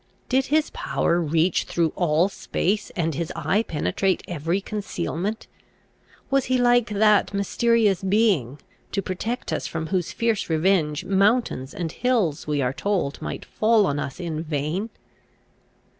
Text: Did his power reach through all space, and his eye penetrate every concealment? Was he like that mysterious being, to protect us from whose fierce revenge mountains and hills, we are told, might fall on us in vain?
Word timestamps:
Did 0.29 0.47
his 0.47 0.71
power 0.71 1.21
reach 1.21 1.65
through 1.65 1.93
all 1.95 2.27
space, 2.27 2.89
and 2.95 3.13
his 3.13 3.31
eye 3.35 3.61
penetrate 3.61 4.23
every 4.27 4.59
concealment? 4.59 5.45
Was 6.31 6.45
he 6.45 6.57
like 6.57 6.89
that 6.89 7.35
mysterious 7.35 8.01
being, 8.01 8.57
to 8.93 9.03
protect 9.03 9.53
us 9.53 9.67
from 9.67 9.85
whose 9.93 10.11
fierce 10.11 10.49
revenge 10.49 11.05
mountains 11.05 11.71
and 11.71 11.91
hills, 11.91 12.47
we 12.47 12.63
are 12.63 12.73
told, 12.73 13.21
might 13.21 13.45
fall 13.45 13.85
on 13.85 13.99
us 13.99 14.19
in 14.19 14.41
vain? 14.41 14.89